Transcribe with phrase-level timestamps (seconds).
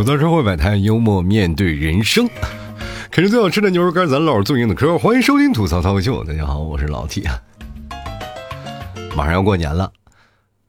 [0.00, 2.26] 吐槽社会百态，幽默面对人生。
[3.10, 4.96] 啃着最好吃的牛肉干，咱老是最硬的嗑。
[4.96, 7.22] 欢迎收听吐槽脱口秀，大家好，我是老 T。
[9.14, 9.92] 马上要过年了，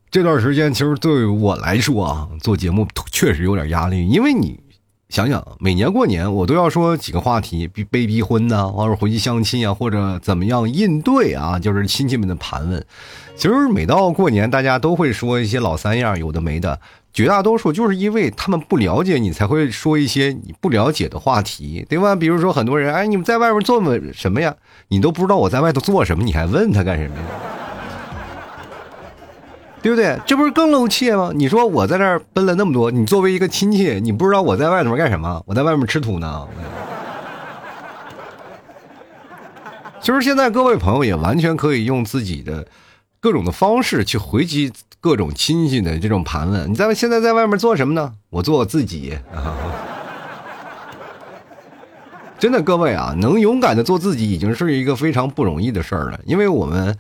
[0.10, 4.60] 这段时间其实对于我来说啊，做节目确实有点压力，因为你
[5.08, 12.86] 想想，每年过年我都要说几个话题，逼被逼婚呐，或者回去相亲啊，或者怎么样应对啊，就是亲戚们的盘问。
[13.38, 16.78] 其实每到过年，大家都会说一些老三样，有的没的。
[17.14, 22.16] 绝大多数就是因为他们不了解你，才会说一些你不了解的话题，对吧？
[22.16, 24.56] 比如说很多人，哎，你们在外面做么什么呀？
[24.88, 27.24] 你都不知道我在外头做什么，你还问他干什么呀？
[29.82, 30.18] 对不对？
[30.26, 31.32] 这不是更露怯吗？
[31.36, 35.44] 你说我在这儿奔了那么多，你作为一个亲戚，你不知道我在外头干什么？
[35.46, 36.48] 我在外面吃土呢。
[40.00, 42.66] 其实现在各位朋友也完全可以用自己的
[43.20, 44.72] 各种的方式去回击。
[45.02, 48.14] 各种亲戚的这种盘问，你在现在在外面做什么呢？
[48.30, 49.18] 我做我自己。
[52.38, 56.20] 真的，各位啊，能勇敢的做自己，已经是一个非常不容易的事儿了。
[56.26, 56.96] 因为我们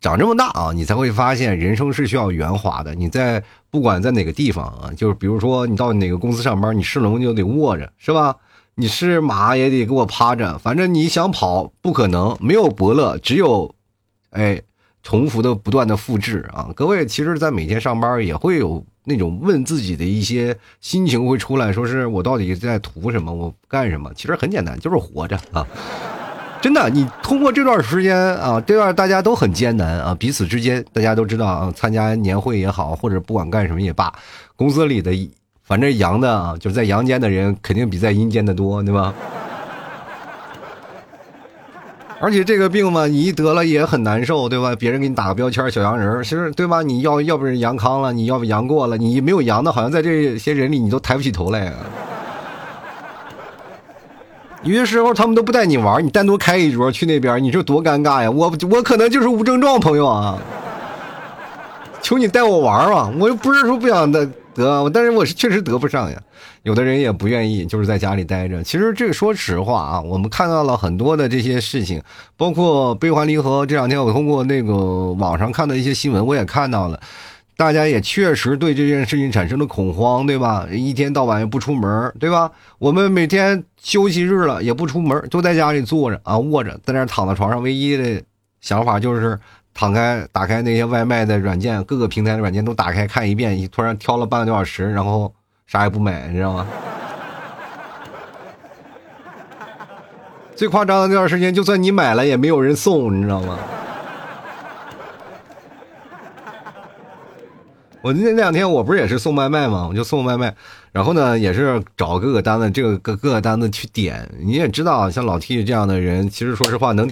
[0.00, 2.94] 长这么大啊，你才会发现人生是需要圆滑的。
[2.94, 8.36] 你在不管在哪个地方啊，就是比如说你到哪个公司上班，你是龙就得卧着，是吧？
[8.76, 13.74] 你是马也得给我趴着，反正你想跑不可能，没有伯乐，只有，
[14.30, 14.62] 哎。
[15.06, 16.68] 重复的不断的复制啊！
[16.74, 23.32] 各位，其实，在每天上班也会有那种问自己的一些心情会出来，说是我到底在图什么？
[23.32, 24.10] 我干什么？
[24.16, 25.64] 其实很简单，就是活着啊！
[26.60, 34.12] 真的，你通过这段时间啊，这段大家都很艰难啊，彼此之间大家都知道啊，参加年会也好，或者不管干什么也罢，
[34.56, 35.12] 公司里的
[35.62, 39.14] 反正阳的啊，就是在阳间的人肯定比在阴间的多，对吧？
[42.18, 44.74] 而且这个病嘛，你一得了也很难受，对吧？
[44.74, 46.82] 别人给你打个标签，小阳人，其实对吧？
[46.82, 51.72] 你要要不是阳康了，你要不阳过了，你没有阳的，好像在这些人里你都抬不起头来。
[54.62, 58.30] 有些时候他们都不带你玩，你单独开一桌去那边，你说多尴尬呀！
[58.30, 60.38] 我我可能就是无症状朋友啊，
[62.00, 63.12] 求你带我玩吧！
[63.20, 64.26] 我又不是说不想的。
[64.56, 66.20] 得，但是我是确实得不上呀。
[66.62, 68.62] 有的人也不愿意，就是在家里待着。
[68.62, 72.02] 其实这个说实话啊，我们看到了很多的这些事情，
[72.36, 73.64] 包括悲欢离合。
[73.64, 77.00] 这两天我通过那个网上看的一些新闻，我也看到了，
[77.56, 80.66] 大家也确实对这件事情产生了恐慌，对吧？
[80.72, 82.50] 一天到晚也不出门，对吧？
[82.78, 88.20] 我们每天休息日了也不出门，都在家里坐着啊，卧着，在那躺在床上，唯一的
[88.60, 89.38] 想法就是。
[89.76, 95.30] 躺开，打开那些外卖的软件，各个平台的软件都打开看一遍，突然挑了半个多小时，然后
[95.66, 96.66] 啥也不买，你知道吗？
[100.54, 103.58] 最夸张的那段时间，就算你买了也没有人送，你知道吗？
[108.00, 109.86] 我那那两天我不是也是送外卖吗？
[109.86, 110.54] 我就送外卖，
[110.90, 114.26] 然后呢也是找各个单子，这个各各个单子去点。
[114.40, 117.10] 你也知道，像老 T 这样的人，其实说实话能。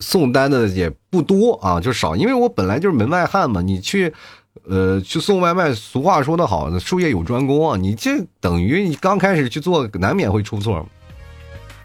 [0.00, 3.62] 送单的也不多啊，就少，因为我本来就是门外汉嘛。
[3.62, 4.12] 你去，
[4.68, 7.76] 呃，去送外卖，俗话说得好，术业有专攻啊。
[7.76, 10.84] 你这等于你刚开始去做，难免会出错。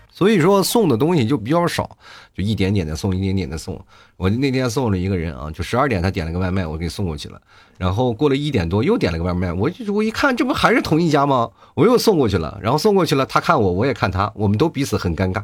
[0.10, 1.98] 所以说送的东西就比较少，
[2.34, 3.78] 就一点点的送，一点点的送。
[4.16, 7.42] 我那天送了一个人啊，就十二点他点了个外卖，我给送过去了。
[7.78, 11.50] 然后过了一点多又点了个外卖，我就我一看，这不还是同一家吗？
[11.74, 12.58] 我又送过去了。
[12.62, 15.44] 然后送过去了，他看我，我也看他，我们都彼此很尴尬。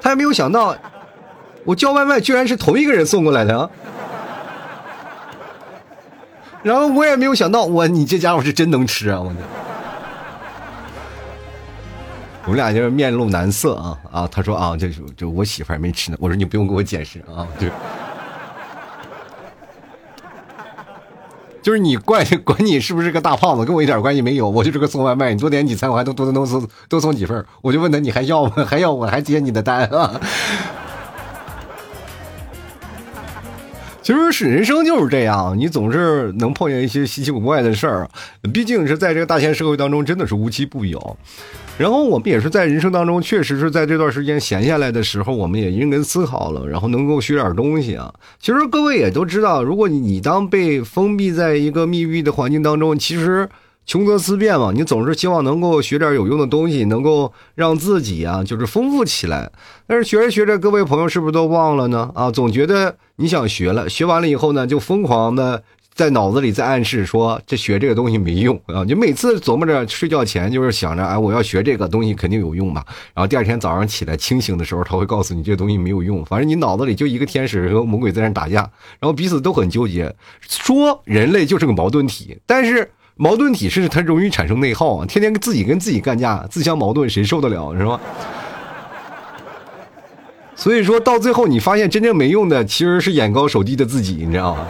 [0.00, 0.76] 他也没有想到，
[1.64, 3.70] 我叫外卖居然是同一个人送过来的，
[6.62, 9.20] 然后我也没有想到，我你这家伙是真能吃啊！
[9.20, 9.32] 我
[12.44, 14.28] 我们俩就是面露难色啊啊！
[14.32, 16.16] 他说啊，这就我媳妇还没吃呢。
[16.18, 17.70] 我说你不用给我解释啊，对。
[21.60, 24.48] 就是你怪管你是不是个大胖子，跟我一点关系没有。
[24.48, 27.44] 我就是个送外卖，你多点几餐，我还多多多送多送几份。
[27.62, 28.64] 我就问他，你还要吗？
[28.66, 30.20] 还要我还接你的单啊？
[34.08, 38.08] 其实是人生就是这样，你总是能碰见一些稀奇古怪的事儿。
[38.54, 41.18] 毕竟是在这个大千社会当中，真的是无奇不有。
[41.76, 48.10] 然后我们也是在人生当中，确实是在这段时间闲下来的时候，我们也认真思考了，然后能够学点东西啊。
[48.40, 53.46] 其实各位也都知道，如果你你当被封闭在一个密闭的环境当中，其实
[53.88, 59.50] 穷则思变嘛，你总是希望能够学点有用的东西，能够让自己啊就是丰富起来。
[59.86, 62.10] 但是学着学着，各位朋友是不是都忘了呢？
[62.14, 65.64] 啊，总觉得你想学了，学完了以后呢，就疯狂的。
[65.94, 68.84] 在脑子里在暗示说，这学这个东西没用啊！
[68.86, 72.84] 你每次琢磨着睡觉前就是想着，哎，我要学这个东西肯定有用吧。
[73.14, 76.24] 然后第二天早上起来清醒的时候，他会告诉你这个东西没有用。
[76.26, 78.60] 反正你脑子里就一个天使和魔鬼在那打架，
[79.00, 80.14] 然后彼此都很纠结。
[80.40, 82.88] 说人类就是个矛盾体，但是
[83.20, 88.00] 矛盾体是它容易产生内耗啊，天天跟自己跟自己干架，自相矛盾，谁受得了是吧？
[90.54, 94.64] 所以说到最后，你发现真正没用的其实是眼高手低的自己，你知道吗？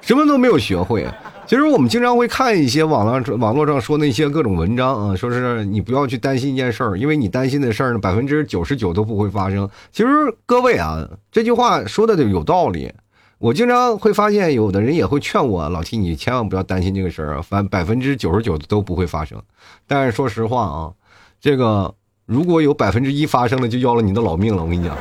[0.00, 1.06] 什么都没有学会。
[1.46, 9.68] 其实我们经常会看一些网络网络上说那些各种文章啊，说是你不要去担心一件事儿，因为你担心的事儿呢，百分之九十九都不会发生。
[9.92, 10.08] 其实
[10.46, 12.90] 各位啊，这句话说的有道理。
[13.40, 19.42] 我经常会发现，有的人也会劝我老提你千万不要担心这个事儿，反百分之九十九都不会发生。
[19.86, 20.92] 但是说实话啊，
[21.40, 21.94] 这个
[22.26, 24.62] 如果有百分之一发生了，就要了你的老命了。
[24.62, 24.94] 我跟你讲，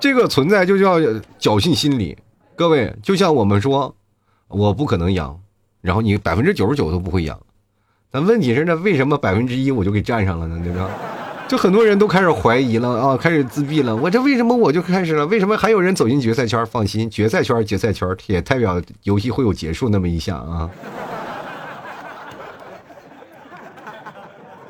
[0.00, 0.98] 这个存在就叫
[1.38, 2.18] 侥幸心理。
[2.56, 3.94] 各位，就像我们说，
[4.48, 5.40] 我不可能养，
[5.80, 7.40] 然后你百分之九十九都不会养，
[8.10, 10.60] 但问题是呢，为什么百分之一我就给占上了呢？
[10.64, 10.90] 对吧？
[11.46, 13.94] 就很多人都开始怀疑了啊，开始自闭了。
[13.94, 15.26] 我这为什么我就开始了？
[15.26, 16.64] 为什么还有人走进决赛圈？
[16.66, 20.70] 放心，决赛圈、决赛圈也代表游戏会有结束那么一下啊。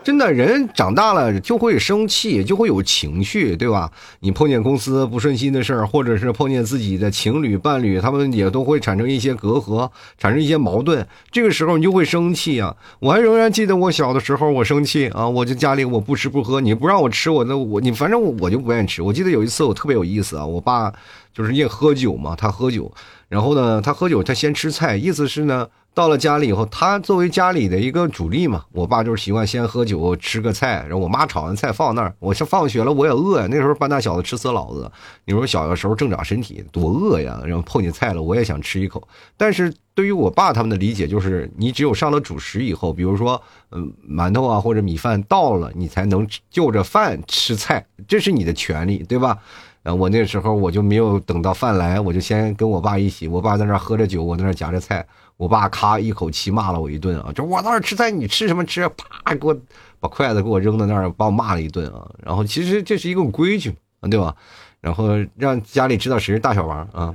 [0.05, 3.91] 真的人长大了就会生气，就会有情绪，对吧？
[4.21, 11.07] 你碰见公司不顺心的事儿，或者是碰见自己的情侣、伴侣，他们也都会产生一些隔阂，产生一些矛盾。
[11.31, 12.77] 这个时候你就会生气啊！
[13.01, 19.01] 我还仍然记得我小的时候，我生气啊，我就家里我不吃不喝，你不让我吃，我那我你反正我就不愿意吃。
[19.01, 20.93] 我记得有一次我特别有意思啊，我爸
[21.33, 22.93] 就是也喝酒嘛，他喝酒，
[23.29, 25.67] 然后呢，他喝酒他先吃菜，意思是呢。
[25.95, 32.13] 到了家里以后，他作为家里的一个主力嘛，我爸就是习惯先喝酒吃个菜，然后我妈炒完菜放那儿。
[32.19, 33.47] 我是放学了，我也饿呀。
[33.49, 34.91] 那时候半大小子吃死老子，
[35.25, 39.07] 你说小的时候正长身体多饿呀，然后碰见菜了，我也想吃一口。
[39.37, 43.41] 但是对于我爸他们的理解就是，你只有上了主食以后，比如说
[43.71, 49.39] 嗯馒头啊或者米饭到了，你才能就着饭吃菜，这是你的权利，对吧？
[49.85, 55.07] 啊，我那时候我就没有等到饭来，我就先跟我爸一起，我爸在那喝着酒，我在那夹着菜。
[55.37, 57.33] 我爸咔一口气骂了我一顿啊！
[57.35, 58.89] 就我在那吃菜，你吃什么吃？
[58.91, 59.57] 啪，给我
[59.99, 62.09] 把筷子给我扔到那儿，把我骂了一顿啊！
[62.23, 63.75] 然后其实这是一个规矩，
[64.09, 64.35] 对吧？
[64.81, 67.15] 然后让家里知道谁是大小王啊，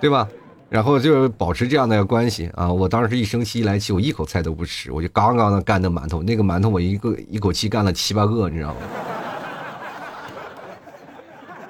[0.00, 0.28] 对吧？
[0.68, 2.70] 然后就保持这样的关系啊！
[2.70, 8.80] 我当时一生气一来气，我一口菜都不吃，我就刚刚的干那馒头，那个馒头我一个一口气干了七八个，你知道吗？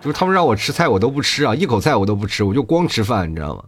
[0.07, 3.65] 就是他们让我吃菜，我都不吃啊，一口菜我都不吃，我就光吃饭，你知道吗？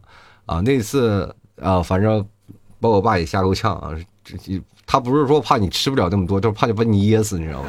[0.46, 2.24] 啊，那次啊，反正
[2.80, 3.90] 把我爸也吓够呛啊。
[4.86, 7.68] 他不是说怕你吃不了那么多，就是怕你把你噎死，你知道吗？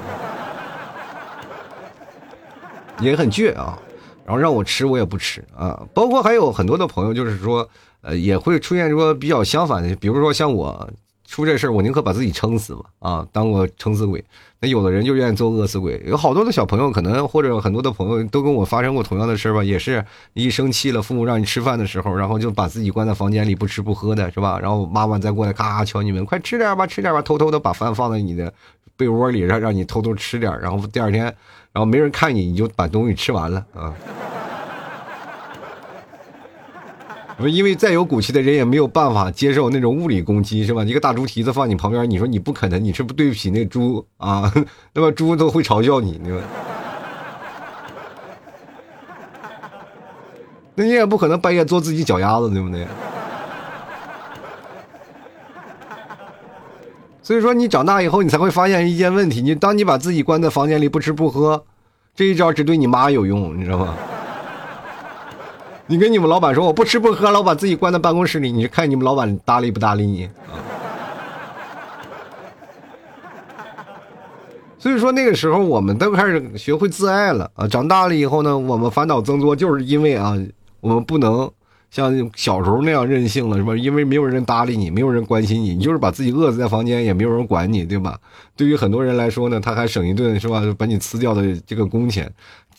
[3.02, 3.76] 也很倔啊，
[4.24, 5.82] 然后让我吃我也不吃啊。
[5.92, 7.68] 包括还有很多的朋友，就是说，
[8.02, 10.88] 呃，也会出现说比较相反的，比如说像我。
[11.30, 14.24] 出这事儿，我宁可把自己撑死吧，啊，当个撑死鬼。
[14.60, 16.02] 那有的人就愿意做饿死鬼。
[16.08, 20.04] 有好多的小朋友，可能或者很多的朋友都跟我发生过同样的事儿吧，也是
[20.34, 24.58] 一生气了，父母让你吃饭的时候，然后就把自己关在房间里不吃不喝的，是吧？
[24.60, 28.52] 然后妈妈再过来咔咔敲你们，快吃点吧，吃点吧，偷偷的把饭放在你的
[28.98, 31.26] 被窝里，让让你偷偷吃点，然后第二天，
[31.72, 33.94] 然后没人看你，你就把东西吃完了啊。
[37.48, 40.84] 因为再有骨气的人也没有办法接受那种物理攻击，是吧？
[40.84, 44.52] 一个大猪蹄子放你旁边，你说你不可能，你是不对不起那猪啊？
[44.94, 46.44] 那么猪都会嘲笑你，对吧？
[50.76, 52.86] 那你也不可能半夜做自己脚丫子，对不对？
[57.24, 61.64] 所以说，你长大以后，你才会发现一件问题：你当你把自己关在房间里不吃不喝，
[62.16, 63.96] 这一招只对你妈有用，你知道吗？
[65.92, 70.30] 你跟你们老板说我不吃不喝了，我把自己关在办公室里，你看你们老板搭理不搭理你啊？
[74.78, 77.68] 所以说那个时候我们都开始学会自爱了啊！
[77.68, 80.38] 长大了以后呢，我们烦恼增多，就是因为啊，
[80.80, 81.50] 我们不能
[81.92, 83.76] 像小时候那样任性了，是吧？
[83.76, 88.20] 因为没有人搭理你，没有人关心你，你就是把自己饿死在房间，也没有人管你，对吧？
[88.56, 90.62] 对于很多人来说呢，他还省一顿是吧？
[90.78, 92.32] 把你辞掉的这个工钱。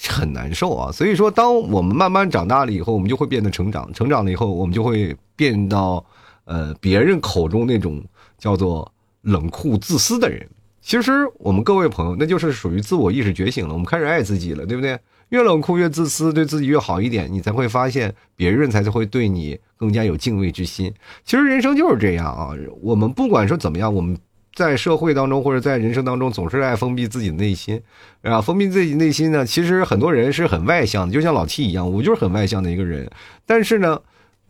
[0.08, 6.02] 很难受啊，所以说，当我们慢慢长大了以后，我们就会变得成长，成长了以后，我们就会变到，
[6.46, 8.02] 呃，别人口中那种
[8.38, 8.90] 叫做
[9.20, 10.48] 冷酷自私的人。
[10.80, 14.98] 其实，我们各位朋友，那就是属于自我意识觉醒了，我们开始爱自己了，对不对？
[15.30, 20.92] 越冷酷越自私，对自己越好一点，你才会发现别人才会对你更加有敬畏之心。
[21.24, 22.50] 其实人生就是这样啊，
[22.82, 24.16] 我们不管说怎么样，我们。
[24.52, 27.80] 在社会当中或者在人生当中，总是爱封闭自己的内心，
[28.22, 29.46] 啊，封闭自己内心呢？
[29.46, 33.08] 其实很多人是很外向的，就像老七一样，我就是很外向的一个人。
[33.46, 33.98] 但是呢，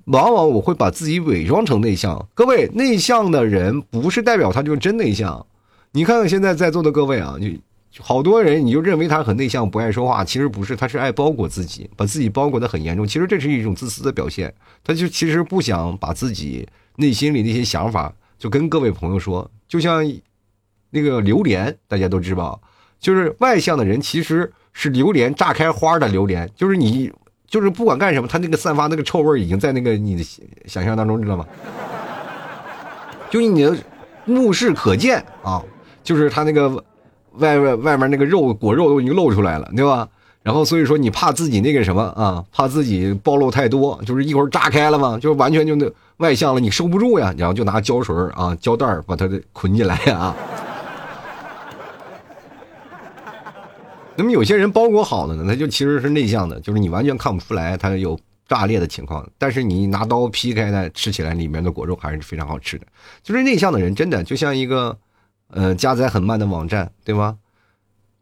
[0.06, 2.26] 往往我会把自己伪装成内向。
[2.34, 5.46] 各位，内向的人不是代表他就是真内向。
[5.92, 7.60] 你看看现在在座的各位啊，你
[7.98, 13.04] 好多人你就认为他很内向，不爱说话，其实不是，他是爱包裹自己，把自己包裹的很严重。
[13.04, 14.54] 其实这是一种自私的表现，
[14.84, 19.50] 他就其实不想把自己内心里那些想法就跟各位朋友说。
[19.66, 20.08] 就像
[20.90, 22.60] 那个榴莲，大家都知道，
[23.00, 27.12] 就是外向的人其实是榴莲炸开花的榴莲，就是你
[27.48, 30.22] 就是不管干什么，他那个散发那个臭味已经在那个你的
[30.66, 31.44] 想象当中，知道吗？
[33.28, 33.76] 就你的
[34.24, 35.60] 目视可见啊，
[36.04, 36.84] 就是他那个。
[37.38, 40.08] 外外外面那个肉果肉都已经露出来了，对吧？
[40.42, 47.34] 然后所以说你怕自己那个什么啊，怕自己暴露太多，就是一会儿炸开了嘛，就完全就那外向了，你收不住呀。
[47.36, 50.34] 然后就拿胶水啊胶带把它的捆起来啊。
[54.16, 58.18] 那么有些人包裹好了呢，他就其实是内向的，就是你完全看不出来他有
[58.48, 59.28] 炸裂的情况。
[59.36, 62.86] 但是你拿刀劈开它，吃起来里面的果肉还是非常好吃的。
[63.22, 64.96] 就是内向的人真的就像一个。
[65.50, 67.38] 呃，加载很慢的网站，对吗？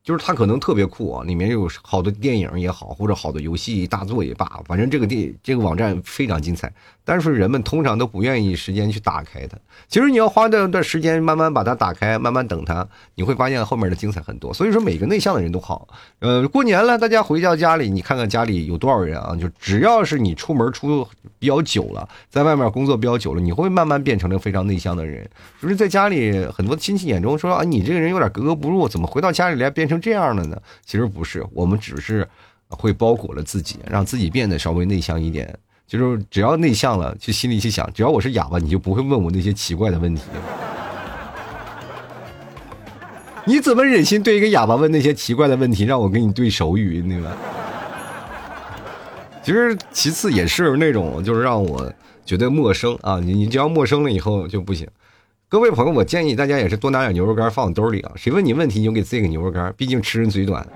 [0.03, 6.73] 就是它可能特别酷啊，里面有好多电影也好，或者好多游戏大作也罢，反正这个电这个网站非常精彩。
[7.09, 9.57] 但是人们通常都不愿意时间去打开它。
[9.89, 14.53] 其实你要花这段时间慢慢把它打开，慢慢等它，你会发现后面的精彩很多。
[14.53, 15.89] 所以说每个内向的人都好。
[16.19, 19.37] 呃，过年了，大家回到家里，你看看家里有多少人啊？
[19.37, 21.07] 就只要是你出门出
[21.39, 25.27] 比较久了，在外面工作比较久了，你会慢慢变成了非常内向的人。
[25.63, 29.99] 就是在家里很多亲戚眼中说啊，你这个人有点格格不入，怎么回到家里来变成？
[30.01, 30.57] 这样了呢？
[30.85, 32.29] 其实不是，我们只是
[32.69, 35.59] 会包裹了自己，让自己变得稍微内向一点。
[35.89, 40.23] 就是只要内向了，就心里去想，只要我是哑巴，你就不会问我那些奇怪的问题。
[43.47, 47.33] 你怎么忍心对一个哑巴问那些奇怪的问题，让我跟你对手语，对吧？
[49.43, 51.91] 其实其次也是那种，就是让我
[52.27, 53.19] 觉得陌生啊。
[53.19, 54.87] 你你只要陌生了以后就不行。
[55.49, 58.13] 各位朋友，我建议大家也是多拿点牛肉干放兜里啊！
[58.15, 60.69] 谁问你问题，你就给自己个牛肉干，毕竟吃人嘴短。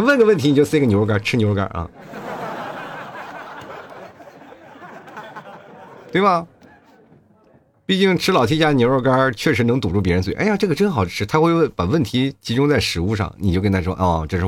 [0.00, 1.88] 问个问题你就塞个牛肉干吃牛肉干啊，
[6.12, 6.46] 对吧？
[7.86, 10.32] 毕竟吃老 T 家牛肉干确实能堵住别人嘴。
[10.34, 11.26] 哎呀，这个真好吃！
[11.26, 14.44] 他会问，把问题集中在食物上，你就跟他说：“哦，这是……”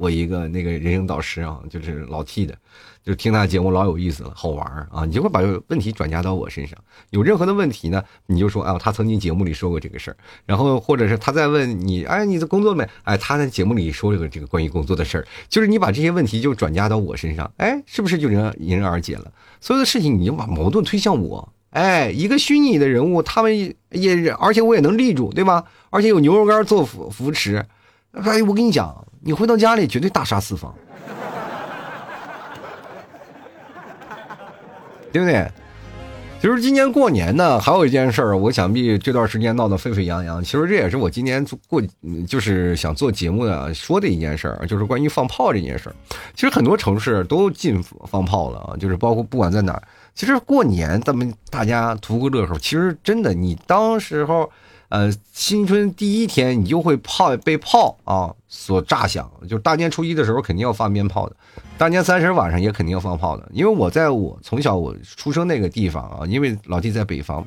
[0.00, 2.56] 我一个那个人生导师啊，就是老 T 的。”
[3.02, 5.06] 就听他节目老有意思了，好玩啊！
[5.06, 6.78] 你就会把问题转嫁到我身上。
[7.08, 10.16] 有任何的问题呢，你就说啊，他曾经节目里说过这个事儿。
[10.44, 12.86] 然后或者是他在问你，哎，你的工作没？
[13.04, 15.26] 哎，他在节目里说了个这个关于工作的事儿。
[15.48, 19.32] 就是你把这些问题就转嫁到我身上，哎，是不是就迎迎刃而解了？
[19.62, 25.64] 所有的事情你就把矛盾推向我，哎，一个虚拟的人物，他们也而且我也能立住，对吧？
[25.88, 27.64] 而且有牛肉干做扶扶持，
[28.12, 30.74] 哎，我跟你讲，你回到家里绝对大杀四方。
[35.12, 35.50] 对不对？
[36.40, 40.42] 其实今年过年呢，还有一件事儿，我想必这段时间闹得沸沸扬扬。
[40.42, 41.82] 其实这也是我今年过，
[42.28, 45.96] 就是想做节目的说的一件事儿，就是关于放炮这件事儿。
[46.34, 49.82] 其实很多城市都禁放炮了啊，就是包括不管在哪儿。
[50.14, 54.48] 其实过年咱们大家图个乐呵，其实真的，你当时候。
[54.90, 61.36] 呃，新春第一天你就会炮被炮啊所炸响，就大年初一的时候肯定要放鞭炮的，
[61.78, 63.48] 大年三十晚上也肯定要放炮的。
[63.52, 67.46] 因为我在我从小我出生那个地方啊，因为老弟在北方，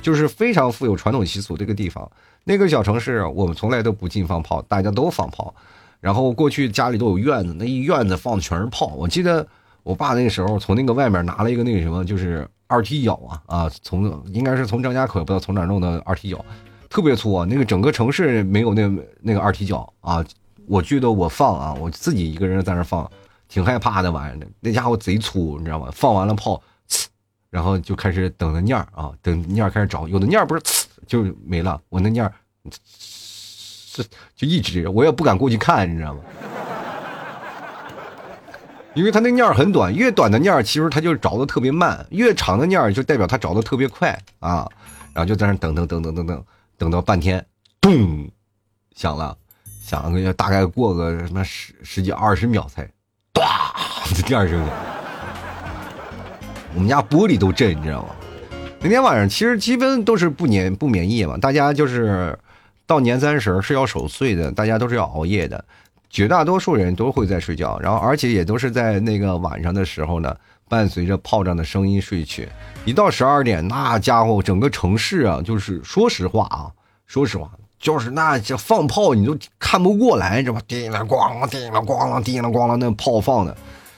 [0.00, 2.10] 就是非常富有传统习俗这个地方，
[2.44, 5.54] 那个小城市我们从来都不禁放炮，大家都放炮。
[6.00, 8.86] 然后过去家里都有院子，那一院子放的全是炮。
[8.96, 9.46] 我记得
[9.82, 16.42] 我爸那个时候从那个外面拿了一个那个什么，就是二踢脚啊啊，从应该是从张家口不知道从哪弄的二踢脚。
[16.88, 17.46] 特别粗啊！
[17.48, 18.90] 那个整个城市没有那
[19.20, 20.24] 那个二踢脚啊！
[20.66, 23.10] 我觉得我放啊，我自己一个人在那放，
[23.48, 24.48] 挺害怕的玩意儿。
[24.60, 25.88] 那家伙贼粗，你知道吗？
[25.92, 26.60] 放完了炮，
[27.50, 31.80] 然后就开始等着念儿啊，等念儿开始找，有的念儿不是呲就没了。
[31.88, 32.32] 我那念儿，
[33.94, 34.02] 这
[34.36, 36.20] 就一直我也不敢过去看，你知道吗？
[38.94, 44.66] 因为他那念儿很短，越短的念儿其实他就着的特别慢，越长的念儿就代表他着的特别快啊。
[45.14, 46.44] 然后就在那等等等等等等。
[46.78, 47.44] 等到半天，
[47.80, 48.30] 咚，
[48.94, 49.36] 响了，
[49.82, 52.88] 响个大概过个什么十十几二十秒才，
[53.34, 53.42] 咚，
[54.14, 54.64] 这第二声，
[56.74, 58.14] 我们家玻璃都震，你知道吗？
[58.80, 62.38] 那天晚上其实基本都是不免不免夜嘛，大家就是
[62.86, 65.64] 到年三十是要守岁的，大家都是要熬夜的，
[66.08, 70.36] 绝大多数人都会在睡觉，然后而且也都是在那个晚上的时候呢，
[70.68, 72.48] 伴随着炮仗的声音睡去。
[72.84, 76.70] 一到十二点，那家伙整个城市啊，就是说实话啊，
[77.06, 80.62] 说实话，就是那这放炮你都看不过来，知道吧？
[80.66, 83.56] 叮了咣啷，叮了咣啷，叮了咣啷，那炮放的。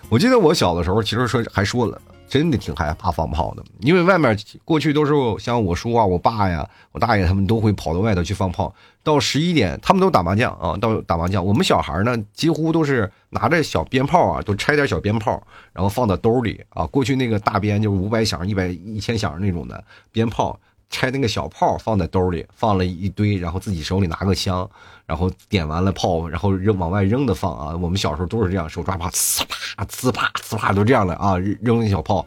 [0.09, 8.73] 我记得我小的时候，其实说还说了，真的挺害怕放炮的，因为外面过去都是像我叔啊、我爸呀、我大爷他们都会跑到外头去放炮。
[9.03, 11.45] 到十一点，他们都打麻将啊，到打麻将。
[11.45, 16.87] 我们小孩呢，几乎都是拿着小鞭炮啊，都拆点小鞭炮，然后放到兜里啊。
[16.87, 19.83] 过去那个大鞭就是五百响、一百一千响那种的
[20.13, 20.57] 鞭炮。
[20.91, 24.69] 拆那个小炮放在兜里，放了一堆，然后自己手里拿个枪，
[25.07, 27.77] 然后点完了炮，然后扔往外扔的放啊。
[27.77, 32.27] 我们小时候都是这样，手抓炮，呲啪呲啪呲啪，都这样的啊，扔那小炮。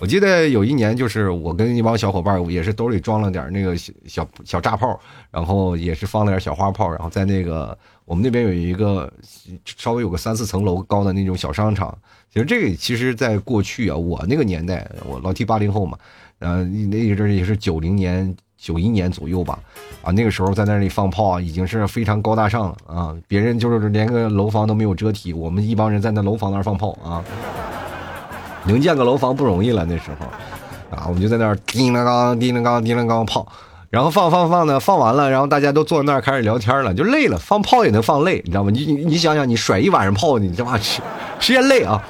[0.00, 7.76] 我记得有一年，就是我跟一帮小伙伴，也是兜里装了点那个小小小炸炮，然后也是放了点小花炮，然后在那个
[8.08, 9.12] 我们那边有一个
[9.66, 11.96] 稍微有个三四层楼高的那种小商场。
[12.32, 15.98] 其实这个其实在过去啊，我那个年代，我老提八零后嘛。
[16.38, 19.58] 呃，那一阵也是九零年、九一年左右吧，
[20.02, 23.16] 啊，那个时候在那里放炮啊，已经是非常高大上了啊。
[23.26, 27.22] 别人就是连个楼房都没有遮体，我们一帮人在那楼房那儿放炮啊，
[28.64, 33.46] 能建个楼房不容易了那时候，啊，我们就在那儿叮当当、叮当当、叮当当炮，
[33.90, 38.70] 然后放放放呢，放完了，然后大家都坐在那儿开始聊天了，就累了，放炮也能放累，你知道吗？
[38.70, 41.00] 你你你想想，你甩一晚上炮，你这妈实
[41.40, 42.02] 实也累啊。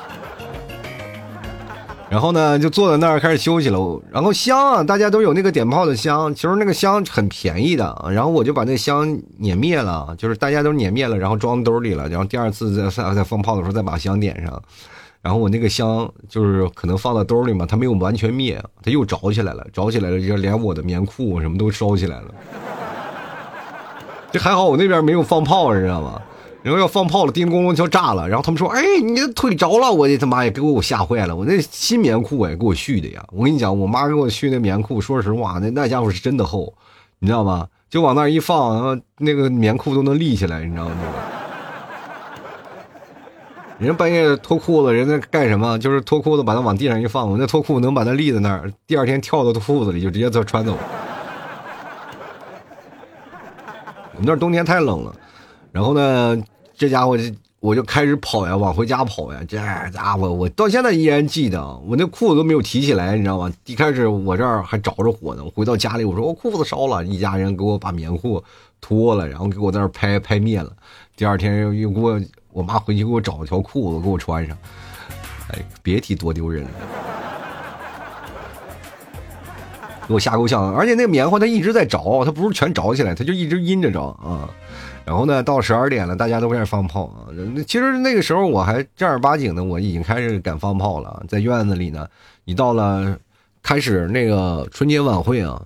[2.10, 4.00] 然后呢，就坐在那儿开始休息了。
[4.10, 7.94] 然后香啊，大家都有那个点炮的香，其实那个香很便宜的。
[8.10, 12.08] 然后我就把那香碾灭了，就是大家都碾灭了，然后装兜里了。
[12.08, 14.60] 然后第二次再再放炮的时候再把香点上。
[15.20, 22.34] 然后我那个香就是可能放在兜里嘛，它没有完全灭，它又着起来了，着起来了就连我的棉裤什么都烧起来了。
[24.30, 26.20] 这还好我那边没有放炮，你知道吗？
[26.62, 28.28] 然后要放炮了，叮咣咣就炸了。
[28.28, 31.34] 然后他们说：“哎，你的腿着了！”我的他妈也给我吓坏了。
[31.34, 33.24] 我那新棉裤哎，给我续的呀！
[33.32, 36.74] 我跟你讲，我妈给我续那棉裤，说实话，那那家伙是真的厚，
[37.20, 37.68] 你知道吗？
[37.88, 40.94] 就往那一放，然后那个棉裤都能立起来，你知道吗？
[43.78, 45.78] 人半夜脱裤子，人家干什么？
[45.78, 50.78] 就是脱裤子把它往地上一放，我那脱裤子能把它立在那儿，第二天跳到裤子里就直接就穿走了。
[54.14, 55.14] 我们那冬天太冷了。
[55.70, 56.36] 然后呢，
[56.76, 57.22] 这家伙就
[57.60, 59.40] 我就开始跑呀，往回家跑呀。
[59.46, 63.52] 这家伙我到现在依然记得，我那裤子都没有提起来，你知道吗？
[63.66, 65.44] 一开始我这儿还着着火呢。
[65.44, 68.42] 我回到家里，我说我裤子烧了，一家人给我把棉裤
[68.80, 70.72] 脱了，然后给我在那拍拍灭了。
[71.16, 72.20] 第二天又又给我
[72.52, 74.56] 我妈回去给我找一条裤子给我穿上。
[75.52, 76.70] 哎，别提多丢人了，
[80.06, 80.74] 给我吓够呛。
[80.74, 84.48] 而且那个棉花它一直在着，它不是全着起来，它就一直阴着着啊。
[85.06, 87.32] 然后呢，到十二点了，大家都开始放炮啊。
[87.66, 91.24] 其实那个时候我还正儿八经的，我已经开始敢放炮了。
[91.26, 92.06] 在院子里呢，
[92.44, 93.18] 你到了
[93.62, 95.62] 开始那个春节晚会啊，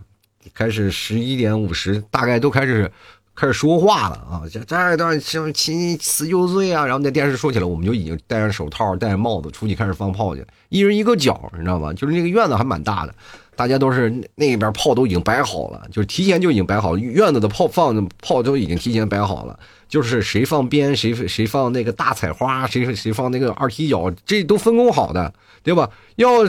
[0.54, 2.88] 开始十一点五十，大概都开始
[3.34, 4.42] 开始说话了啊。
[4.50, 11.92] 这这一段什么亲辞旧岁啊，然后那电视说起来，我们就已经戴上手套、戴着帽子出去开始放炮去，一人一个角，你知道吗？
[11.92, 13.14] 就是那个院子还蛮大的。
[13.54, 19.56] 大家都是那边炮都已经摆好了，就是提前就已经摆好了，院子的炮放炮都已经提前摆好了，
[19.88, 25.88] 就是谁放鞭，谁谁放那个大彩花，谁谁放那个二踢脚，这都分工好的，对吧？
[26.16, 26.42] 要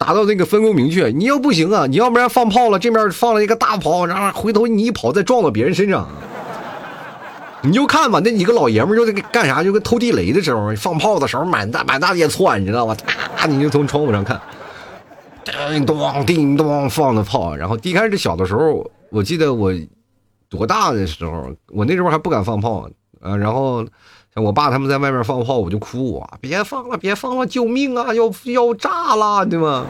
[0.00, 6.08] 达到那个分工明确，你要不行啊，你要不然放炮了，这边放了一个大炮，然后回头你一跑再撞到别人身上，
[7.60, 9.62] 你就看吧，那几个老爷们就在干啥？
[9.62, 12.96] 就跟偷地雷的时候，放炮的时候满大满大街窜，你知道吗？
[13.46, 14.40] 你就从窗户上看。
[15.44, 19.70] 叮咚叮咚放的炮，然后一开始小的时候，我记得我
[20.48, 22.88] 多大的时候，我那时候还不敢放炮
[23.20, 23.36] 啊。
[23.36, 23.84] 然后
[24.34, 29.84] 像我爸他们在外面放炮，我就哭啊，别放了，别放了，救命啊，要要炸了，对吗？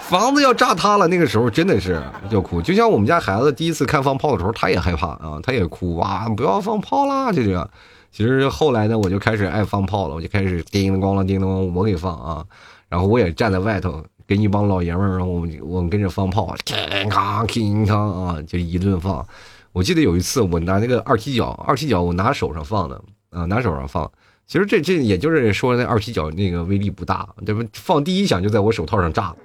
[0.00, 2.60] 房子要炸塌了，那个时候真的是要哭。
[2.62, 7.68] 就像我们家孩子第一次看放炮的时候，他也害怕啊，他也哭啊，不要放炮啦，就这样。
[8.12, 12.44] 其实后来呢，我就开始爱放炮了，我就开始叮当咣啷，叮当咣，我给放啊，
[12.88, 14.02] 然后我也站在外头。
[14.28, 16.76] 跟一帮老爷们儿，然后我们我们跟着放炮，叮
[17.08, 19.24] 当叮当啊，就一顿放。
[19.72, 23.00] 我记得有一次，我拿那个二踢脚，二踢脚我拿手上放的
[23.36, 24.10] 啊，拿手上放。
[24.46, 29.36] 其实这这也就是说那二踢脚那个威力不大，这不放第一响就在我手套上炸了。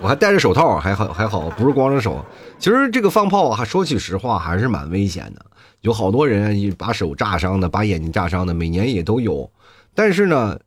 [0.00, 2.24] 我还戴着手套，还好还好，不是光着手。
[2.58, 5.44] 其实这个放炮，还说句实话，还是蛮危险的，
[5.80, 9.50] 有好多人把手炸伤的，把眼睛炸伤的，每年也都有。
[9.94, 10.58] 但是呢。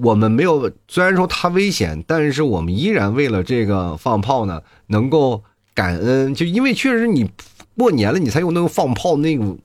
[0.00, 5.42] 我们没有，虽然说它危险，但是我们依然为了这个放炮呢，能够
[5.74, 7.28] 感恩，就因为确实你
[7.76, 9.58] 过年了，你才有那个放炮那种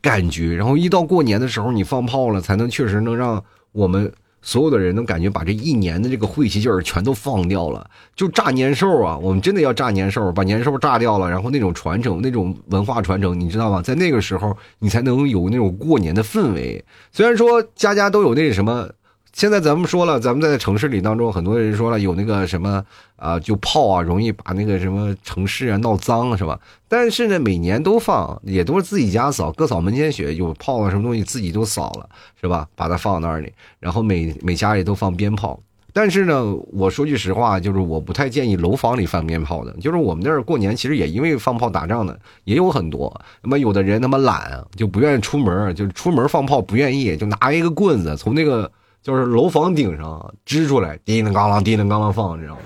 [0.00, 7.88] 感觉，然后一到过年的时候，你放炮了，才能确实能让我们所有的人能感觉把这一年的这个晦气劲儿全都放掉了。
[8.14, 13.80] 就炸年兽啊，我们真的要炸年兽，把年兽炸掉了，然后那种传承，那种文化传承，你知道吗？
[13.82, 16.84] 在那个时候，你才能有那种过年的氛围。
[17.12, 18.90] 虽然说家家都有那什么。
[19.32, 22.84] 现在咱们说了，咱们在城市里当中，很多人说了有那个什么
[23.16, 26.60] 啊，就炮啊，容易把那个什么城市啊闹脏，是吧？
[26.86, 32.06] 但是呢，每年都放，也都是自己家扫，各扫门前雪，有炮啊什么东西自己都扫了，
[32.38, 32.68] 是吧？
[32.76, 35.58] 把它放那里，然后每每家里都放鞭炮。
[35.94, 39.72] 但是呢，我说句实话，就是我不太建议楼房里放鞭炮的。
[39.80, 43.18] 就是我们那儿过年，其实也因为放炮打仗的也有很多。
[43.42, 48.70] 那么有的人他妈懒，就不愿意出门，就出门放炮不愿意，就拿一个棍子从那个。
[49.02, 52.60] 就是楼房顶上支出来，叮当咣啷，叮当咣啷放，你知道吗？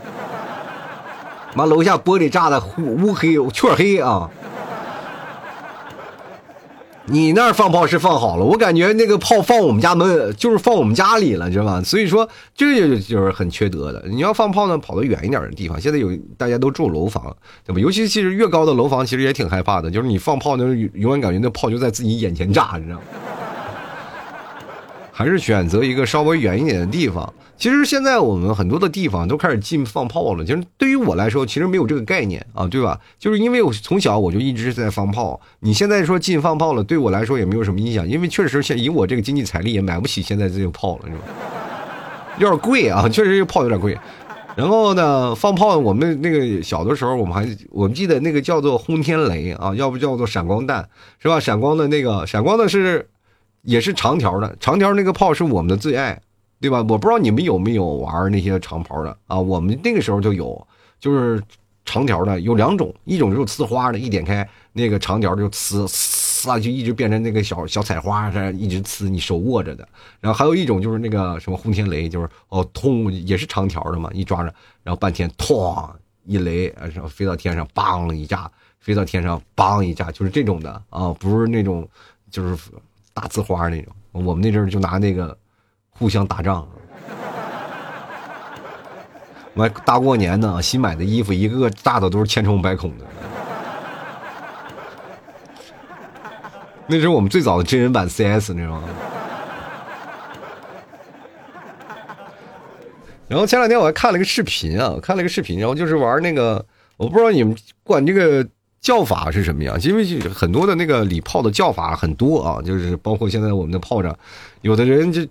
[1.54, 4.30] 妈，楼下玻璃炸的乌黑黢黑啊！
[7.08, 11.80] 你那儿放炮是放好了，我感觉那个炮放我们家门，就是放我们家里了，知道吧？
[11.80, 14.02] 所以说这就就是很缺德的。
[14.08, 15.80] 你要放炮呢，跑到远一点的地方。
[15.80, 17.80] 现在有大家都住楼房，对吧？
[17.80, 23.04] 尤其其实越高的楼房，其实也挺害怕的，就是你放炮呢，永远感觉那炮就在自己眼前炸，你知道吗？
[25.16, 27.32] 还是选择一个稍微远一点的地方。
[27.56, 30.44] 其实现在我们很多的地方都开始禁放炮了。
[30.44, 33.00] 其实对于我来说，其实没有这个概念啊，对吧？
[33.18, 35.40] 就是因为我从小我就一直在放炮。
[35.60, 41.22] 你现在说禁放炮了，对我来说也没有什么影响，因为确实现以我这个经济财力也买不起现在这个炮了，是吧？
[42.36, 43.98] 有点贵啊，确实这个炮有点贵。
[44.54, 50.86] 然后呢，放炮，我们那个小的时候，我们还我们记得那个叫做轰天雷啊，要不叫做闪光弹，
[51.18, 51.40] 是吧？
[51.40, 53.08] 闪光的那个闪光的是。
[53.66, 56.18] 也是长条的，长条那个炮是我们的最爱，
[56.60, 56.78] 对吧？
[56.88, 59.36] 我不知道你们有没有玩那些长炮的啊？
[59.38, 60.66] 我们那个时候就有，
[61.00, 61.42] 就是
[61.84, 69.86] 长条的有两种，一种就是呲花的，一点开那个长条就呲呲，就一直变成那个小小彩花，这一直呲，你手握着的。
[70.20, 75.90] 然后还有一种就是那个什么轰天雷，就是哦，通也是长条的嘛，一抓着，然后半天哐
[76.24, 78.48] 一雷，然后飞到天上，梆一炸，
[78.78, 81.88] 飞到天上，梆一炸，就是这种的啊，不是那种
[82.30, 82.56] 就是。
[83.16, 85.34] 大呲花那种，我们那阵儿就拿那个
[85.88, 86.68] 互相打仗。
[89.54, 93.06] 完大过年的，新买的衣服一个个炸的都是千疮百孔的。
[96.86, 98.88] 那是我们最早的真人版 CS，你知道吗？
[103.28, 106.62] 然后前两天我还看了个视频啊，看了个视频，然后就是玩那个，
[106.98, 108.46] 我不知道你们管这个。
[108.80, 109.80] 叫法是什么样？
[109.82, 114.16] 因为很多的那个礼炮的叫法很多啊，就是包括现在我们的炮仗，
[114.62, 115.26] 有的人就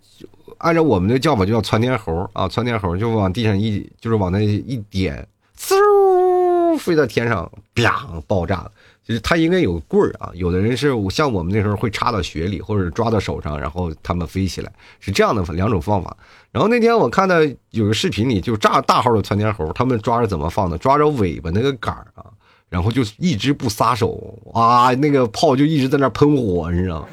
[0.57, 5.27] 按照我们的叫法就叫窜天猴啊，窜天猴就往地上一就是往那一点，
[5.57, 8.69] 嗖飞到天上，啪爆炸。
[9.07, 16.17] 就是它应该有棍儿啊，有的人是像我们那时候会插到雪里或者抓到手上，然后他们飞起来，是这样的两种方法。
[16.51, 17.35] 然后那天我看到
[17.69, 20.75] 有个视频里就炸大号的窜天猴，他们抓着怎么放的？
[20.79, 22.25] 抓着尾巴那个杆儿啊。
[22.69, 27.07] 然后就一直不撒手啊，那个炮就一直在那喷火，你知道？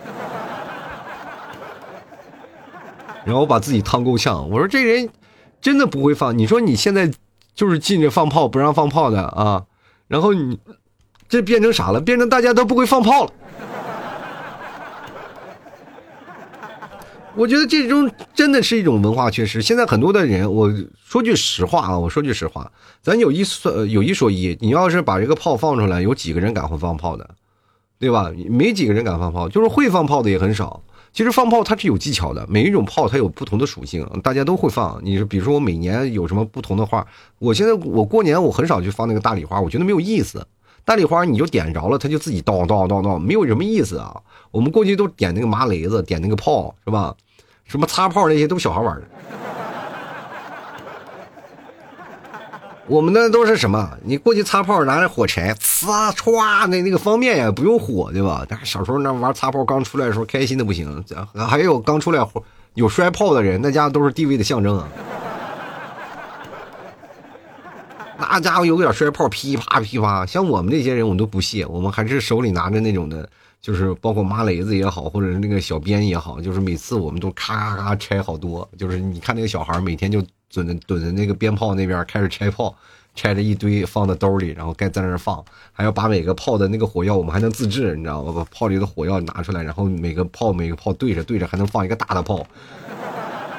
[3.25, 4.51] 然后把自己烫够呛。
[4.51, 5.09] 我说这人
[5.61, 6.37] 真的不会放。
[6.37, 7.09] 你说你现在
[7.55, 9.63] 就是禁着放炮，不让放炮的啊？
[10.09, 10.59] 然后你
[11.29, 12.01] 这变成啥了？
[12.01, 13.33] 变成大家都不会放炮了。
[17.35, 19.63] 我觉得这种真的是一种文化缺失。
[19.63, 20.73] 现在很多的人，我
[21.05, 27.29] 说句实话啊，我说句实话，咱有一说有一说一，你要是把这个炮放出来，有几个人敢会放炮的，
[27.99, 28.31] 对吧？
[28.51, 30.83] 没几个人敢放炮，就是会放炮的也很少。
[31.13, 35.01] 其实放炮它是有技巧的，每一种炮它有不同的属性，大家都会放。
[35.03, 37.07] 你，比如说我每年有什么不同的花，
[37.39, 40.47] 我现在我过年我很少去放那个大礼花，我觉得没有意思。
[40.85, 44.21] 大礼花你就点着了，它就自己叨叨叨叨，没有什么意思啊。
[44.51, 47.15] 我们过去都点那个麻雷子，点那个炮，是吧？
[47.65, 49.03] 什么擦炮那些都小孩玩的。
[52.89, 53.97] 我们那都是什么？
[54.03, 58.45] 你过去擦炮，拿着火柴，呲歘，那那个方便呀，不用火，对吧？
[58.49, 61.03] 但是小时候那玩擦炮刚出来的时候，开心的不行。
[61.35, 62.27] 还有刚出来
[62.75, 64.89] 有摔炮的人，那家都是地位的象征啊。
[68.31, 70.25] 那家伙有点摔炮，噼啪噼啪。
[70.25, 73.29] 像我们那些人，我们都不屑，我们还是手里拿着那种的，
[73.61, 78.69] 就是包括麻雷子也好，或者是那个小鞭也好，就是每次我们都咔咔咔拆好多。
[78.79, 82.75] 就是你看那个小孩每天就蹲在蹲在那个鞭炮那边开始拆炮，
[83.15, 88.33] 拆着一堆放在兜里，然后该在那儿放，还要把每个炮的那个火药我们还能自制，你知道吗？
[88.37, 92.47] 把炮里的火药拿出来，然后每个炮每个炮对着对着还能放一个大的炮，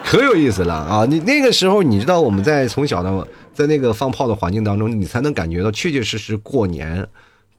[0.05, 1.05] 可有意思了啊！
[1.05, 3.27] 你那个时候你知道我们在从小的。
[3.53, 7.07] 在那个放炮的环境当中，你才能感觉到确确实实过年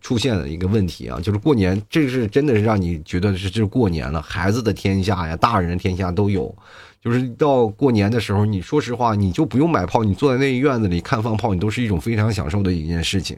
[0.00, 6.54] 出现了一个问题啊，就是过年，这是真的是让你觉得是这是过年了，孩子的天下呀，大人天下都有。
[7.02, 13.37] 就是到过年的时候，你说实话，你就不用买炮，你坐在那院子里看放炮，你都是一种非常享受的一件事情。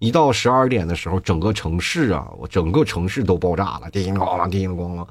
[0.00, 5.06] 一到十二点的时候，整个城市啊，我整个城市都爆炸了，叮咣啷，叮咣啷，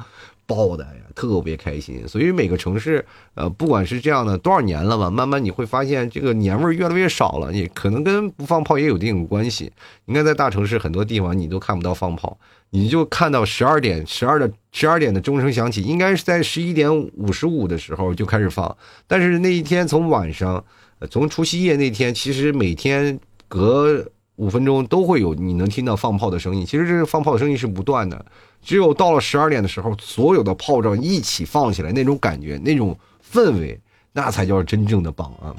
[0.54, 2.08] 爆的呀，特别开心。
[2.08, 9.72] 所以每个城市，呃，不管是这样的多少年了吧，慢慢你会发现这个年味越来越少了，也可能跟不放炮也有一定关系。
[10.06, 12.38] 你看在大城市很多地方你都看不到放炮，
[12.70, 20.64] 你就看到十二点十二的十二点的钟声响起，应该是在十一点五十五的时候就开始放，但是那一天从晚上，
[21.10, 24.06] 从除夕夜那天，其实每天隔。
[24.38, 28.26] 五分钟都会有你能听到放炮的声音，其实这个放炮的声音是不断的，
[28.62, 32.98] 只有到了十二点的时候，所有的炮仗一起放起来，那种感觉、那种
[33.32, 33.80] 氛围，
[34.12, 35.54] 那才叫真正的棒啊！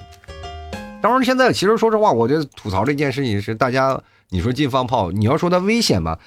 [1.01, 6.19] 当然，现在其实说实话，我觉得吐槽这件事情是大家，你说禁放炮，你要说它危险吧？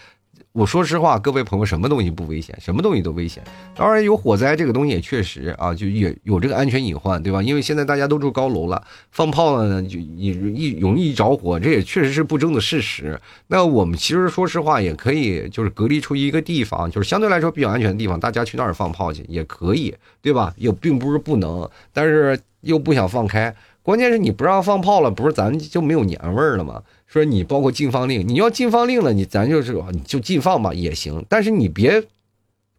[0.58, 2.58] 我说实话，各位朋友，什么东西不危险？
[2.60, 3.43] 什么东西都危险。
[3.76, 7.43] 当然，有火灾这个东西也确实啊，就也有这个安全隐患，对吧？
[7.43, 13.22] 因为现在大家都住高楼了，放炮了呢就也易容易着火，这也确实是不争的事实。
[13.46, 19.93] 那我们其实说实话，也可以就是隔离出一个地方，就是相对来说比较安全的地方，大家去那儿放炮去也可以，
[20.24, 20.52] 对吧？
[20.58, 23.56] 又并不是不能，但是又不想放开。
[23.88, 26.84] 关键是你不让放炮了，不是咱就没有年味儿了吗？
[27.06, 32.04] 说你包括禁放令，你要禁放令了，你咱就是你就禁放吧也行，但是你别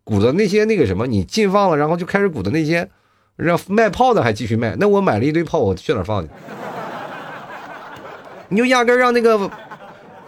[0.04, 2.86] 鼓捣那些那个什么，你禁放了，然后就开始鼓捣那些
[3.36, 6.28] 让卖炮的还继续卖，那我买了一堆炮，我去哪放去？
[8.50, 9.50] 你就压根让那个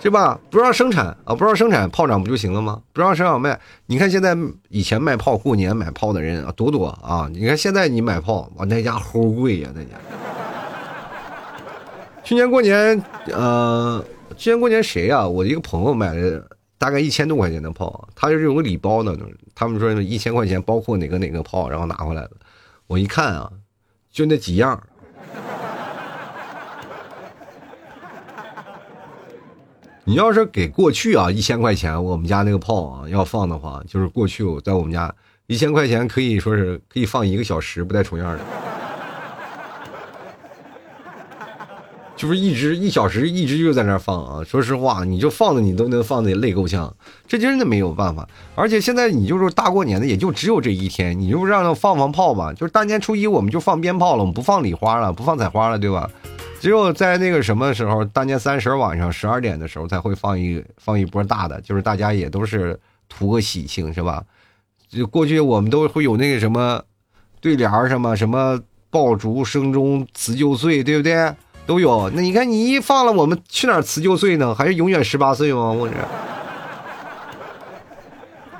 [0.02, 0.40] 是吧？
[0.48, 2.80] 不让生产啊，不让生产炮仗不就行了吗？
[2.94, 4.34] 不让生产卖，你看现在
[4.70, 9.90] 以前卖炮过年买炮的人啊多多啊，你看现在你买炮，哇那家齁贵呀那家。
[12.30, 14.04] 去年过年，呃，
[14.36, 15.26] 去年过年谁呀？
[15.26, 16.46] 我一个朋友买了
[16.78, 19.12] 大概一千多块钱的炮，他就是有个礼包呢。
[19.52, 22.30] 他们说一千块钱包括哪个哪个炮，然后拿回来的。
[22.86, 23.50] 我一看啊，
[24.12, 24.80] 就那几样。
[30.06, 35.12] 你要是给过去啊一千块钱，我们家那个炮啊要放的话，就是过去我在我们家
[35.48, 38.40] 一千块钱可以说是可以放一个小时不带重样的。
[42.20, 44.44] 就是一直一小时一直就在那放啊！
[44.44, 46.94] 说实话，你就放的你都能放的累够呛，
[47.26, 48.28] 这真的没有办法。
[48.54, 52.52] 而且现在你就是大过年的，也就只有这一天，你就让他放放炮吧。
[52.52, 56.10] 就是大年初一我们就放鞭炮了，我们不放礼花了，不放彩花了，对吧？
[56.60, 62.78] 只有在那个什么时候，大年三十晚上十二点的时候才会放一放一波大的，就是大家也都是
[63.08, 64.22] 图个喜庆，是吧？
[64.90, 66.84] 就过去我们都会有那个什么
[67.40, 71.34] 对联什么什么爆竹声中辞旧岁，对不对？
[71.70, 74.52] 都有，那你看你一放了，我们去哪儿辞旧岁呢？
[74.52, 75.70] 还是永远十八岁吗？
[75.70, 75.94] 我这，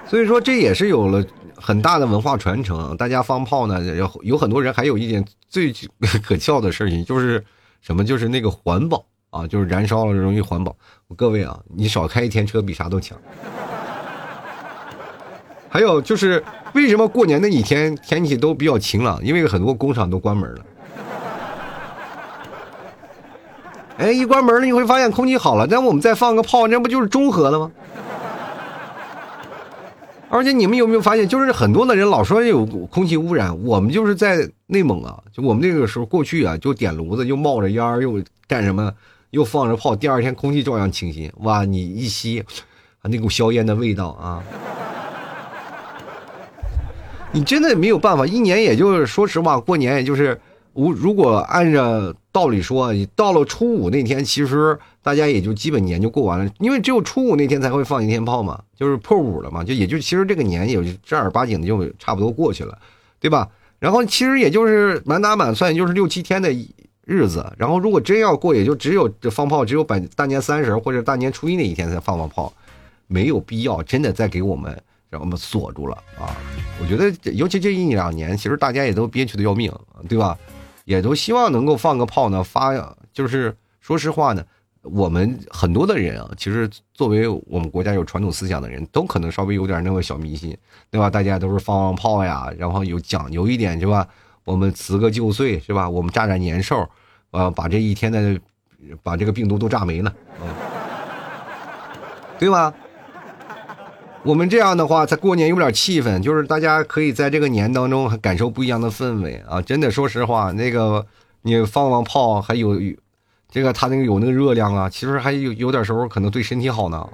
[0.08, 1.20] 所以说这也是有了
[1.56, 2.96] 很大的文化传承。
[2.96, 5.74] 大家放炮呢，有有很多人还有一点最
[6.22, 7.44] 可笑的事情，就是
[7.80, 8.04] 什么？
[8.04, 10.76] 就是那个环保啊，就是燃烧了容易环保。
[11.16, 13.18] 各位啊，你少开一天车比啥都强。
[15.68, 16.44] 还有就是
[16.74, 19.20] 为什么过年那几天天气都比较晴朗？
[19.24, 20.64] 因为很多工厂都关门了。
[24.00, 25.66] 哎，一关门了，你会发现空气好了。
[25.68, 27.70] 那我们再放个炮，那不就是中和了吗？
[30.30, 38.90] 而且你们有没有发现，就是很多的人老说有空气污染，我们就是在内蒙啊，就我们那个时候过去啊，就点炉子，又冒着烟儿，又干什么，
[39.32, 41.30] 又放着炮，第二天空气照样清新。
[41.40, 42.40] 哇，你一吸，
[43.02, 44.42] 啊，那股硝烟的味道啊，
[47.32, 50.40] 你真的没有办法，一年也就是说实话，过年也就是。
[50.74, 62.78] 如如果按照道理说，到了初五那天，其实大家也就基本年就过完了，因为只有初五那天才会放一天炮嘛，就是破五了嘛，就也就其实这个年也就正儿八经的就差不多过去了，
[63.18, 63.48] 对吧？
[63.78, 66.50] 然后其实也就是满打满算就是六七天的
[67.04, 72.52] 日子，然后如果真要过，也就只有放炮，只有百大年三十或者大年初一那一天才放放炮，
[73.08, 74.78] 没有必要真的再给我们
[75.08, 76.36] 让我们锁住了啊！
[76.80, 79.72] 我觉得尤其这一两年，其实大家也都憋屈的要命，
[80.08, 80.38] 对吧？
[80.90, 82.72] 也都希望能够放个炮呢，发
[83.12, 84.44] 就是说实话呢，
[84.82, 90.58] 我们很多的人啊，其实作为我们国家有传统思想的人，都可能稍微有点那个小迷信，
[90.90, 91.08] 对吧？
[91.08, 94.04] 大家都是放放炮呀，然后有讲究一点是吧？
[94.42, 95.88] 我们辞个旧岁是吧？
[95.88, 96.88] 我们炸炸年兽，
[97.30, 98.40] 呃，把这一天的
[99.00, 100.48] 把这个病毒都炸没了，嗯，
[102.36, 102.74] 对吧？
[104.22, 109.62] 我们这样的话，在过年有点气氛，就是大家可以在这个年当中感受不一样的氛围啊！
[109.62, 111.06] 真的，说实话，那个
[111.42, 112.78] 你放放炮，还有
[113.50, 117.08] 这个它那个有那个热量啊，其实还有有点时候可能对身体好呢。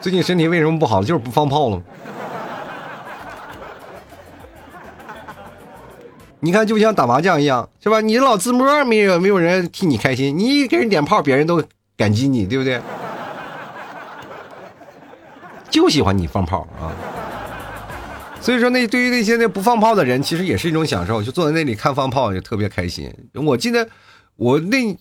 [0.00, 1.00] 最近身体为什么不好？
[1.00, 1.80] 就是不放炮了。
[6.40, 8.00] 你看，就像打麻将一样，是吧？
[8.00, 11.62] 你老自摸，没有没有人替你开心，你给人点炮，别人都
[11.96, 12.80] 感激你，对不对？
[15.72, 16.92] 就喜欢你放炮啊。
[18.40, 23.12] 所以说，那对于那些那不放炮的人，其实也是一种享受，就坐在那里看放炮，就特别开心。
[23.34, 23.88] 我记得
[24.36, 24.96] 我那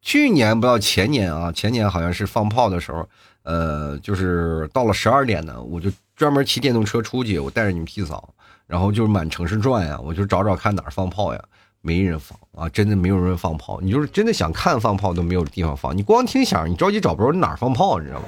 [0.00, 3.08] 去年不知道前年啊，前年好像是放炮的时候，
[3.42, 8.34] 呃，就是到了十二点呢，我就专门骑电动车出去，我带着你们屁嫂，
[8.66, 11.42] 然后就是满城市转呀，我就找找看哪儿放炮呀。
[11.80, 13.78] 没人放啊，真的没有人放炮。
[13.82, 18.26] 你就是真的想看放炮都没有地方放，你光听响，你着急找不着哪儿放炮，你知道吗？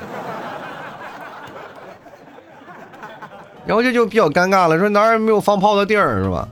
[3.67, 6.49] 然后这就比较尴尬了，说哪儿也没有放炮的地儿是吧？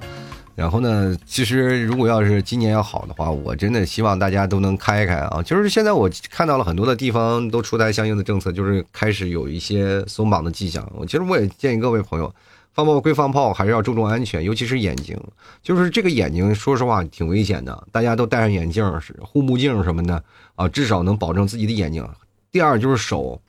[0.56, 5.42] 然后呢，其实如果要是今年要好的话，我真的希望大家都能开开啊。
[5.42, 10.88] 就是现在我看到了很多的地方都出台相应的政策，就是开始有一些松绑的迹象。
[10.94, 12.32] 我其实我也建议各位朋友。
[12.72, 15.16] 放炮归放炮，还是要注重安全，尤其是眼睛。
[15.62, 17.86] 就是这个眼睛，说实话挺危险的。
[17.92, 18.84] 大家都戴上眼镜、
[19.20, 20.20] 护目镜什么的
[20.56, 22.04] 啊，至少能保证自己的眼睛。
[22.50, 23.40] 第二就是手，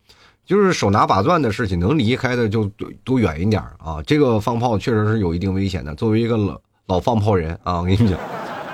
[0.46, 2.70] 就是手拿把钻的事情，能离开的就
[3.04, 4.02] 多远一点啊。
[4.06, 5.94] 这个放炮确实是有一定危险的。
[5.96, 8.20] 作为一个老老放炮人啊，我跟你讲，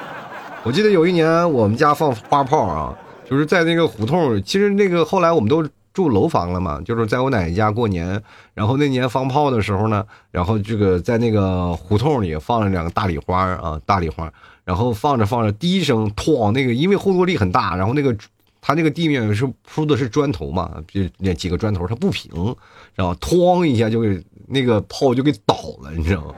[0.63, 2.93] 我记得有一年我们家放花炮啊，
[3.29, 4.41] 就是在那个胡同。
[4.43, 5.67] 其实那个后来我们都。
[5.93, 14.31] 住楼房了嘛，就是在我奶奶家过年，然后那年放炮的时候呢，然后这个在那个胡同里放了两个大礼花啊，大礼花，
[14.63, 18.15] 然后放着放着，第一声哐，那个因为后坐力很大，然后那个
[18.61, 22.55] 它那个地面是铺的是砖头嘛，就那几个砖头它不平，
[22.95, 26.35] 然后哐一下就给那个炮就给倒了，你知道吗？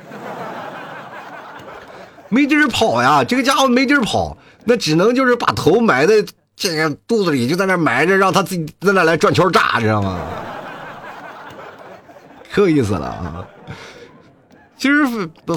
[2.30, 6.26] 没地儿跑呀，这个家伙没地儿跑，那只能就是把头埋在。
[6.56, 10.20] 这个肚子里就在那埋着，让他自己在那来转圈炸，知道吗？
[12.52, 13.44] 可有意思了啊！
[14.84, 15.06] 其实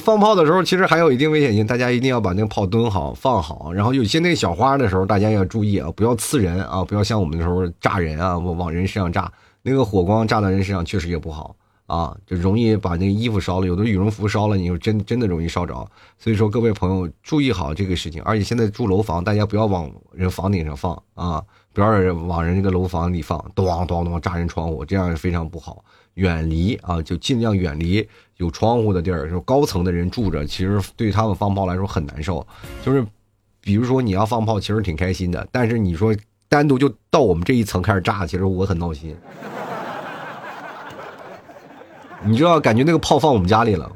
[0.01, 3.73] 放炮的时候，其实还有一定危险性，大家一定要把那个炮蹲好、放好。
[3.73, 11.57] 然后有些那个小花的时候，大家要注意啊，不要刺人啊，不要像我们的时候炸人啊，往往人身上炸，那个火光炸到人身上确实也不好。
[11.87, 15.75] 啊，就容易把那个衣服烧了，有的羽绒服烧了，你就真真的容易烧着。
[16.19, 18.23] 所以说，各位朋友注意好这个事情。
[18.23, 25.85] 而且现在住楼房，大家不要往人房顶上放啊，不要往人这个楼房里放，咚咚咚炸人窗户，这样非常不好。
[26.15, 32.47] 远离啊，就尽量远离有窗户的地儿，就高层的人住着，其实对他们放炮来说很难受。
[32.85, 33.05] 就是，
[33.61, 36.15] 比如说你要放炮，其实挺开心的，但是你说
[36.49, 39.17] 单独就到我们这一层开始炸，其实我很闹心。
[42.23, 43.91] 你知道，感觉那个炮放我们家里了，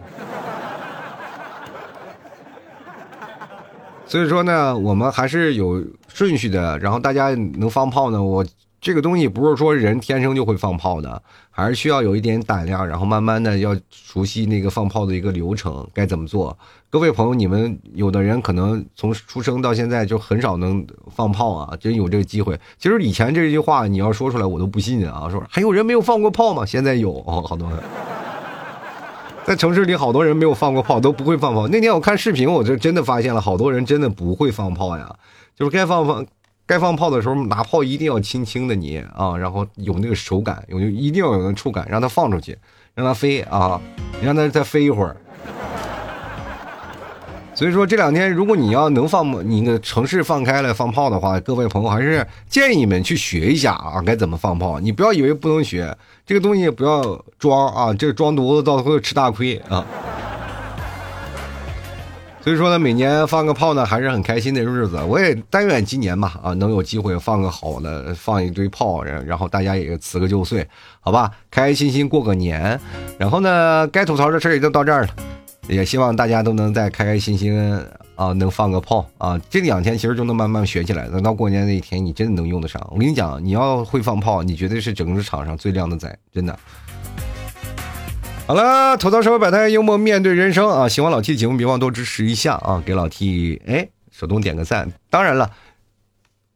[4.07, 6.79] 所以说呢，我们还是有顺序的。
[6.79, 8.45] 然后大家能放炮呢，我
[8.81, 16.57] 这个东西不是说人天生就会放炮的，还是需要有一点胆量，然后慢慢的要熟悉那个放炮的一个流程，该怎么做。
[16.89, 22.59] 各位朋友，你们有的人可能从出生到现在就很少能放炮啊，真有这个机会。
[22.79, 25.29] 其实以前这句话你要说出来，我都不信啊。
[25.31, 26.65] 说还有人没有放过炮吗？
[26.65, 27.79] 现在有哦，好多人。
[29.45, 31.69] 在城市里，好多人没有放过炮，都不会放炮。
[31.69, 35.15] 那天我看视频，我就真的发现了好多人真的不会放炮呀。
[35.61, 36.27] 就是该放放，
[36.67, 42.57] 该放炮的时候，拿炮一定要轻轻的捏啊，然后有那个手感，有一定要有那触感，让它放出去，
[42.95, 43.79] 让它飞啊，
[44.23, 45.15] 让它再飞一会儿。
[47.55, 54.81] 所以说这两天，如果你要能放你的城市放开了放炮的话，各位朋友还是建议你们去学一下啊，该怎么放炮。
[54.81, 55.95] 你不要以为不能学
[56.25, 59.85] 这个东西，不要装啊，这装犊子到时候吃大亏啊。
[62.43, 64.99] 所以说呢，每年放个炮呢，还是很开心的日子。
[65.03, 70.67] 我也但愿今年吧，啊，能有机会放个好的，放一堆炮，然后大家也辞个旧岁，
[71.01, 72.81] 好吧，开开心心过个年。
[73.19, 75.09] 然后呢，该吐槽的事儿也就到这儿了。
[75.69, 77.55] 也希望大家都能再开开心心
[78.17, 79.41] 啊，能放个炮啊！
[79.49, 82.85] 这两天其实就能慢慢学起来，等到过年那一天，你真的能用得上。
[82.91, 86.59] 我跟你讲，你要会放炮，你绝对是整个场上最靓的仔，真的。
[88.51, 90.89] 好了，吐槽社会百态，幽默面对人生啊！
[90.89, 92.83] 喜欢老 T 的节目，别忘多支持一下啊！
[92.85, 94.91] 给老 T 哎，手动点个赞。
[95.09, 95.49] 当然了，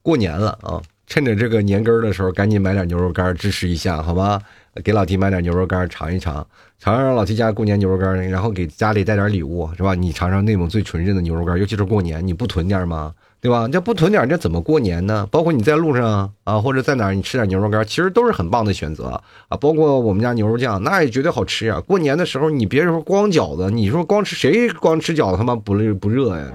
[0.02, 4.40] 过年了啊，趁着这个年根的时候，赶紧买点牛肉干支持一下，好吗？
[4.82, 6.44] 给老 T 买点牛肉干尝一尝。
[6.80, 9.94] 尝尝老 T 家过年牛肉干然后给家里带点礼物，是吧？
[9.94, 13.14] 你尝尝内蒙最纯正的牛肉干尤其是过年，你不囤点吗？
[13.44, 13.68] 对吧？
[13.70, 15.28] 这不囤点这怎么过年呢？
[15.30, 19.56] 包括你在路上啊，或者在哪儿，你吃点牛肉干其实都是很棒的选择啊。
[19.60, 21.78] 包括我们家牛肉酱，那也绝对好吃啊。
[21.86, 26.46] 过年的时候，你别说光饺子，你说光吃谁光吃饺子他妈不热不热呀？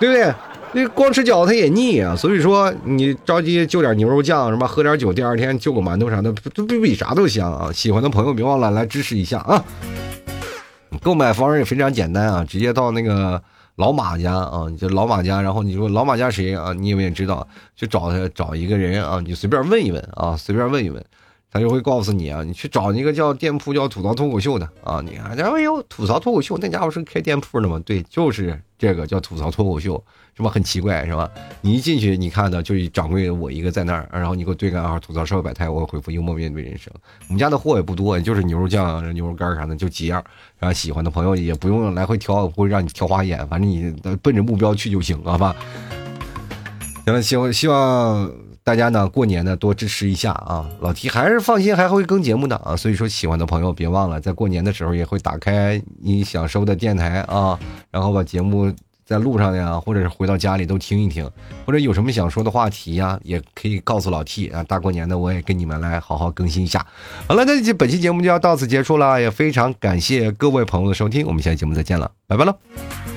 [0.00, 0.32] 对不对？
[0.72, 7.70] 那光吃饺子它也腻啊，所以说你着急就点牛肉酱，什么喝点酒，第二天就个馒头啥的，都比比啥都香啊！
[7.70, 9.62] 喜欢的朋友别忘了来支持一下啊！
[11.02, 13.42] 购买方式也非常简单啊，直接到那个
[13.76, 16.72] 老马家啊，你就老马家，然后你说老马家谁啊？
[16.72, 17.46] 你有没有知道？
[17.74, 21.04] 就找他找一个人啊，你随便问一问啊，随便问一问。
[21.54, 27.80] 他就会告诉你啊，你去找那个叫店铺叫吐槽脱口秀的啊，你看，哎呦，吐槽脱口秀那家伙是开店铺的吗？
[27.86, 30.02] 对，就是这个叫吐槽脱口秀，
[30.36, 30.50] 是吧？
[30.50, 31.30] 很奇怪是吧？
[31.60, 36.92] 你一进去，你看到就是掌柜我一个在那儿，然后你给我对个暗号，吐槽社会百态，我回复幽默面对人生。
[37.28, 40.20] 我们家的货也不多，就是牛肉酱、牛肉干啥的，就几样。
[40.58, 45.54] 然后喜欢的朋友也不用来回挑，不会让你挑花眼，反正你奔着目标去就行，好吧？
[47.04, 48.43] 行了，希望希望。
[48.64, 50.66] 大家呢，过年呢多支持一下啊！
[50.80, 52.74] 老 T 还是放心，还会更节目的啊！
[52.74, 57.58] 所以说，喜欢的朋友别忘了，在过年的时候也会打开你想收的电台啊，
[57.92, 58.72] 然后把节目
[59.04, 61.30] 在路上呀，或者是回到家里都听一听，
[61.66, 64.64] 或者有什么想说的话题呀，也可以告诉老 T 啊！
[64.64, 66.86] 大过年的，我也跟你们来好好更新一下。
[67.28, 73.13] 好了，那这本期节目就要到此结束了，也非常感谢各位朋友的收听，我们下期节目再见了，拜拜了。